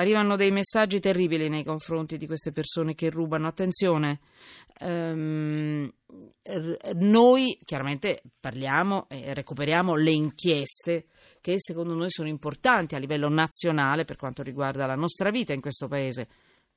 [0.00, 3.46] arrivano dei messaggi terribili nei confronti di queste persone che rubano.
[3.46, 4.20] Attenzione,
[4.78, 5.92] ehm,
[6.94, 11.06] noi chiaramente parliamo e recuperiamo le inchieste
[11.40, 15.60] che secondo noi sono importanti a livello nazionale per quanto riguarda la nostra vita in
[15.60, 16.28] questo paese.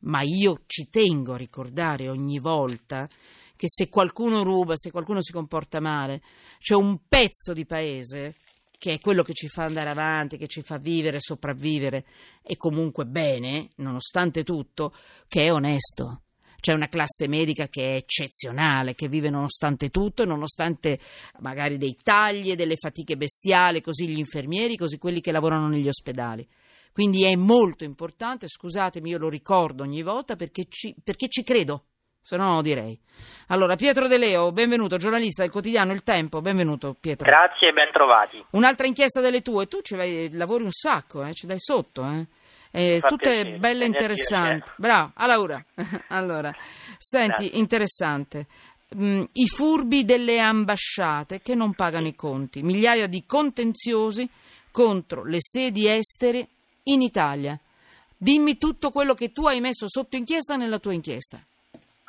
[0.00, 3.08] Ma io ci tengo a ricordare ogni volta
[3.56, 6.22] che se qualcuno ruba, se qualcuno si comporta male,
[6.60, 8.36] c'è un pezzo di paese
[8.78, 12.04] che è quello che ci fa andare avanti, che ci fa vivere, sopravvivere
[12.42, 14.94] e comunque bene, nonostante tutto,
[15.26, 16.22] che è onesto.
[16.60, 20.98] C'è una classe medica che è eccezionale, che vive nonostante tutto, nonostante
[21.40, 25.88] magari dei tagli e delle fatiche bestiali, così gli infermieri, così quelli che lavorano negli
[25.88, 26.46] ospedali.
[26.92, 31.84] Quindi è molto importante, scusatemi, io lo ricordo ogni volta perché ci, perché ci credo
[32.28, 32.98] se no lo direi.
[33.46, 37.24] Allora, Pietro De Leo, benvenuto, giornalista del quotidiano Il Tempo, benvenuto Pietro.
[37.26, 38.44] Grazie e ben trovati.
[38.50, 42.26] Un'altra inchiesta delle tue, tu ci vai, lavori un sacco, eh, ci dai sotto, eh.
[42.70, 44.70] Eh, tutte piacere, belle e interessanti.
[44.76, 45.64] Bravo, a Laura.
[46.08, 46.54] allora,
[46.98, 47.58] senti, Grazie.
[47.58, 48.46] interessante.
[48.94, 54.28] Mm, I furbi delle ambasciate che non pagano i conti, migliaia di contenziosi
[54.70, 56.46] contro le sedi estere
[56.82, 57.58] in Italia.
[58.14, 61.42] Dimmi tutto quello che tu hai messo sotto inchiesta nella tua inchiesta.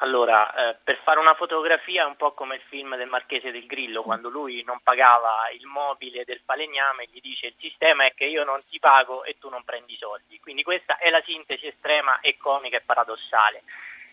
[0.02, 3.66] Allora, eh, per fare una fotografia è un po' come il film del Marchese del
[3.66, 8.26] Grillo, quando lui non pagava il mobile del falegname, gli dice il sistema è che
[8.26, 10.40] io non ti pago e tu non prendi i soldi.
[10.40, 13.64] Quindi questa è la sintesi estrema e comica e paradossale.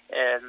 [0.08, 0.40] Eh,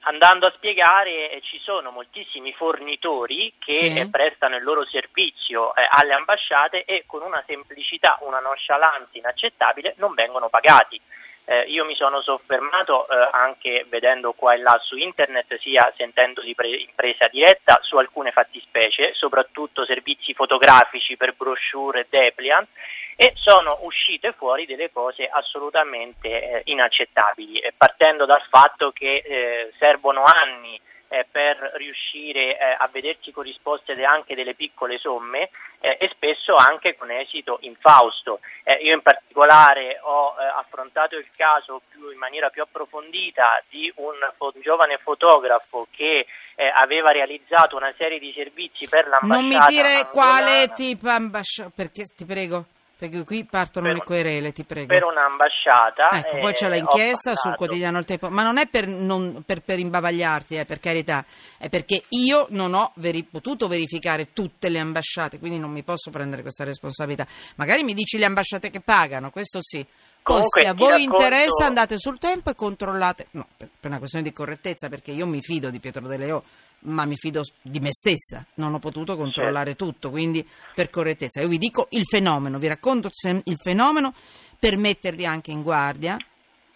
[0.00, 3.98] andando a spiegare, eh, ci sono moltissimi fornitori che sì.
[3.98, 9.94] Eh, prestano il loro servizio eh, alle ambasciate e con una semplicità, una nonchalance inaccettabile
[9.96, 11.00] non vengono pagati.
[11.46, 16.40] Eh, io mi sono soffermato eh, anche vedendo qua e là su internet, sia sentendo
[16.40, 22.68] di pre- impresa diretta, su alcune fattispecie, soprattutto servizi fotografici per brochure e depliant,
[23.16, 30.22] e sono uscite fuori delle cose assolutamente eh, inaccettabili, partendo dal fatto che eh, servono
[30.24, 36.54] anni eh, per riuscire eh, a vedersi corrisposte anche delle piccole somme eh, e spesso
[36.54, 38.40] anche con esito infausto.
[38.64, 43.92] Eh, io in particolare ho eh, affrontato il caso più, in maniera più approfondita di
[43.96, 49.40] un, un giovane fotografo che eh, aveva realizzato una serie di servizi per l'ambasciata.
[49.40, 50.10] Non mi dire angolana.
[50.10, 52.64] quale tipo ambasciata, perché ti prego.
[52.96, 54.86] Perché qui partono per, le querele, ti prego.
[54.86, 56.10] Per un'ambasciata.
[56.12, 59.78] Ecco, poi c'è l'inchiesta sul quotidiano Il Tempo, ma non è per, non, per, per
[59.78, 61.24] imbavagliarti, eh, per carità,
[61.58, 66.10] è perché io non ho veri, potuto verificare tutte le ambasciate, quindi non mi posso
[66.10, 67.26] prendere questa responsabilità.
[67.56, 69.84] Magari mi dici le ambasciate che pagano, questo sì.
[70.22, 71.22] Comunque, se a voi racconto...
[71.22, 75.26] interessa andate sul tempo e controllate, no, per, per una questione di correttezza, perché io
[75.26, 76.44] mi fido di Pietro De Leo
[76.84, 79.84] ma mi fido di me stessa, non ho potuto controllare certo.
[79.84, 81.40] tutto, quindi per correttezza.
[81.40, 83.10] Io vi dico il fenomeno, vi racconto
[83.44, 84.14] il fenomeno
[84.58, 86.16] per mettervi anche in guardia.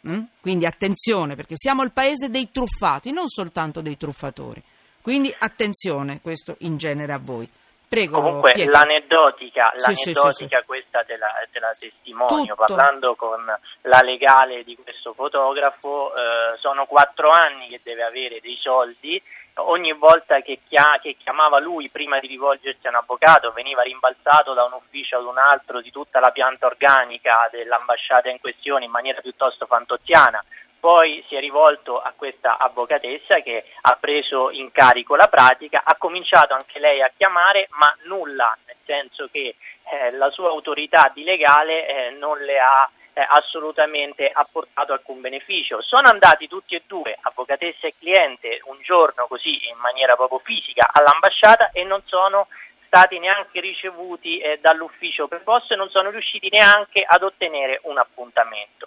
[0.01, 0.23] Hm?
[0.41, 4.63] Quindi attenzione, perché siamo il paese dei truffati, non soltanto dei truffatori.
[5.03, 7.49] Quindi attenzione, questo in genere a voi.
[7.89, 8.73] Prego, Comunque Pietro.
[8.73, 12.67] l'aneddotica, sì, l'aneddotica sì, sì, questa te la, te la testimonio, Tutto.
[12.67, 18.59] parlando con la legale di questo fotografo, eh, sono quattro anni che deve avere dei
[18.61, 19.21] soldi
[19.59, 20.61] ogni volta che,
[21.19, 25.39] chiamava lui prima di rivolgersi a un avvocato veniva rimbalzato da un ufficio ad un
[25.39, 30.43] altro di tutta la pianta organica dell'ambasciata in questione in maniera piuttosto fantoziana.
[30.81, 35.97] Poi si è rivolto a questa avvocatessa che ha preso in carico la pratica, ha
[35.97, 39.57] cominciato anche lei a chiamare, ma nulla, nel senso che
[39.91, 45.83] eh, la sua autorità di legale eh, non le ha eh, assolutamente apportato alcun beneficio.
[45.83, 50.89] Sono andati tutti e due, avvocatessa e cliente, un giorno così in maniera proprio fisica
[50.93, 52.47] all'ambasciata e non sono
[52.87, 58.87] stati neanche ricevuti eh, dall'ufficio preposto e non sono riusciti neanche ad ottenere un appuntamento.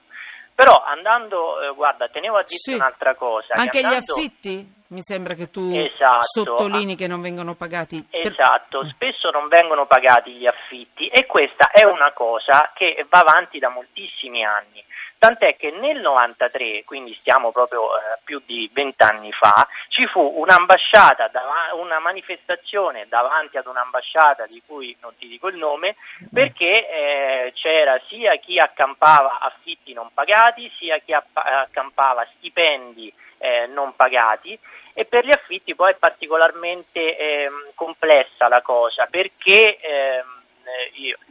[0.56, 2.74] Però andando, eh, guarda, tenevo a dire sì.
[2.74, 3.56] un'altra cosa.
[3.56, 4.06] Anche andando...
[4.06, 4.80] gli affitti?
[4.92, 8.06] Mi sembra che tu esatto, sottolinei che non vengono pagati.
[8.10, 8.92] Esatto, per...
[8.94, 10.61] spesso non vengono pagati gli affitti
[11.12, 14.84] e questa è una cosa che va avanti da moltissimi anni.
[15.18, 21.30] Tant'è che nel 93, quindi stiamo proprio eh, più di vent'anni fa, ci fu un'ambasciata,
[21.76, 25.96] una manifestazione davanti ad un'ambasciata di cui non ti dico il nome,
[26.34, 33.96] perché eh, c'era sia chi accampava affitti non pagati, sia chi accampava stipendi eh, non
[33.96, 34.58] pagati
[34.94, 40.41] e per gli affitti poi è particolarmente ehm, complessa la cosa perché ehm, eh,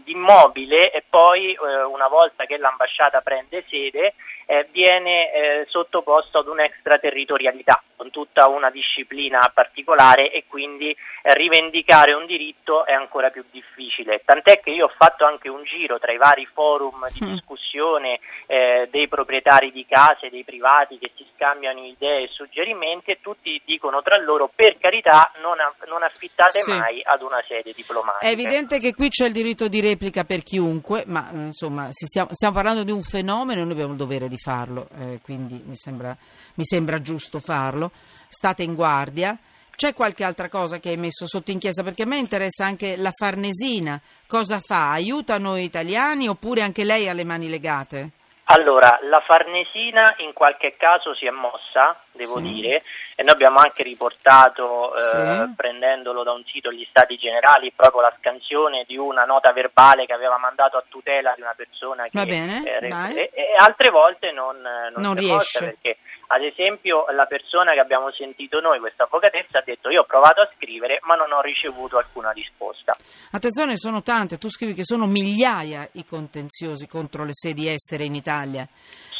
[0.05, 4.15] l'immobile e poi eh, una volta che l'ambasciata prende sede
[4.51, 12.15] eh, viene eh, sottoposto ad un'extraterritorialità con tutta una disciplina particolare e quindi eh, rivendicare
[12.15, 14.23] un diritto è ancora più difficile.
[14.25, 17.33] Tant'è che io ho fatto anche un giro tra i vari forum di mm.
[17.35, 23.19] discussione eh, dei proprietari di case, dei privati che si scambiano idee e suggerimenti e
[23.21, 26.73] tutti dicono tra loro per carità non, non affittate sì.
[26.73, 28.27] mai ad una sede diplomatica.
[28.27, 32.55] È evidente che qui c'è il diritto di replica per chiunque, ma insomma stiamo, stiamo,
[32.55, 36.17] parlando di un fenomeno e noi abbiamo il dovere di farlo, eh, quindi mi sembra,
[36.55, 37.91] mi sembra giusto farlo.
[38.29, 39.39] State in guardia.
[39.75, 41.83] C'è qualche altra cosa che hai messo sotto inchiesta?
[41.83, 44.01] Perché a me interessa anche la Farnesina.
[44.27, 44.91] Cosa fa?
[44.91, 48.11] Aiuta noi italiani oppure anche lei ha le mani legate?
[48.53, 52.53] Allora, la Farnesina in qualche caso si è mossa, devo sì.
[52.53, 52.83] dire,
[53.15, 55.55] e noi abbiamo anche riportato, eh, sì.
[55.57, 60.13] prendendolo da un sito gli stati generali, proprio la scansione di una nota verbale che
[60.13, 62.11] aveva mandato a tutela di una persona che...
[62.13, 65.59] Va bene, eh, e, e, altre volte non, non, non riesce.
[65.59, 65.99] perché
[66.33, 70.41] ad esempio la persona che abbiamo sentito noi, questa avvocatessa, ha detto io ho provato
[70.41, 72.95] a scrivere ma non ho ricevuto alcuna risposta.
[73.33, 78.15] Attenzione, sono tante, tu scrivi che sono migliaia i contenziosi contro le sedi estere in
[78.15, 78.67] Italia.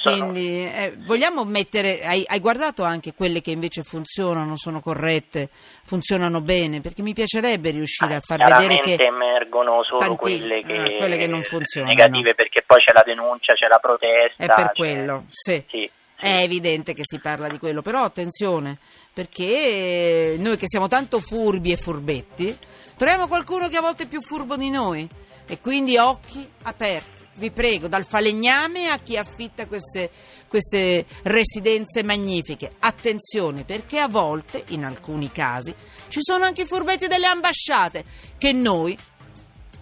[0.03, 5.51] Quindi eh, vogliamo mettere, hai, hai, guardato anche quelle che invece funzionano, sono corrette,
[5.85, 10.73] funzionano bene, perché mi piacerebbe riuscire a far vedere che emergono solo tanti, quelle, che,
[10.73, 11.93] ah, quelle che non funzionano.
[11.93, 14.43] Negative perché poi c'è la denuncia, c'è la protesta.
[14.43, 15.63] È per quello, sì.
[15.69, 15.91] sì.
[16.17, 18.79] È evidente che si parla di quello, però attenzione,
[19.13, 22.57] perché noi che siamo tanto furbi e furbetti,
[22.97, 25.09] troviamo qualcuno che a volte è più furbo di noi.
[25.51, 30.09] E quindi occhi aperti, vi prego, dal falegname a chi affitta queste,
[30.47, 32.77] queste residenze magnifiche.
[32.79, 35.75] Attenzione, perché a volte, in alcuni casi,
[36.07, 38.05] ci sono anche i furbetti delle ambasciate
[38.39, 38.97] che noi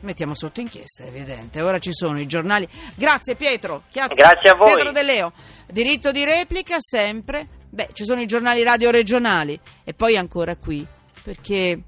[0.00, 1.61] mettiamo sotto inchiesta, è evidente.
[1.61, 2.67] Ora ci sono i giornali.
[2.94, 3.82] Grazie Pietro.
[3.91, 4.14] Chiazza.
[4.14, 4.73] Grazie a voi.
[4.73, 5.32] Pietro De Leo.
[5.67, 7.47] Diritto di replica sempre.
[7.69, 10.87] Beh, ci sono i giornali radio regionali e poi ancora qui,
[11.23, 11.82] perché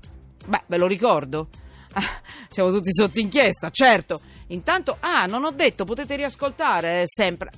[0.46, 1.48] beh, ve lo ricordo.
[2.48, 4.20] Siamo tutti sotto inchiesta, certo.
[4.48, 7.50] Intanto, ah, non ho detto, potete riascoltare eh, sempre